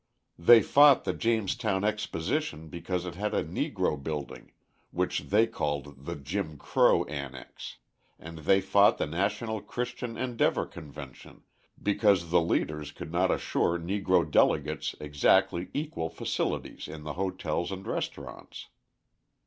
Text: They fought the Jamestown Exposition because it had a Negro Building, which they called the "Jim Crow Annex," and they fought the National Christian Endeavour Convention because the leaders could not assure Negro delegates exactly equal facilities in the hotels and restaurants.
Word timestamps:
They 0.39 0.63
fought 0.63 1.03
the 1.03 1.13
Jamestown 1.13 1.83
Exposition 1.83 2.69
because 2.69 3.05
it 3.05 3.13
had 3.13 3.35
a 3.35 3.43
Negro 3.43 4.01
Building, 4.01 4.51
which 4.89 5.25
they 5.29 5.45
called 5.45 6.05
the 6.05 6.15
"Jim 6.15 6.57
Crow 6.57 7.03
Annex," 7.03 7.77
and 8.17 8.39
they 8.39 8.61
fought 8.61 8.97
the 8.97 9.05
National 9.05 9.61
Christian 9.61 10.17
Endeavour 10.17 10.65
Convention 10.65 11.43
because 11.83 12.31
the 12.31 12.41
leaders 12.41 12.91
could 12.91 13.11
not 13.11 13.29
assure 13.29 13.77
Negro 13.77 14.25
delegates 14.27 14.95
exactly 14.99 15.67
equal 15.71 16.09
facilities 16.09 16.87
in 16.87 17.03
the 17.03 17.13
hotels 17.13 17.71
and 17.71 17.85
restaurants. 17.85 18.69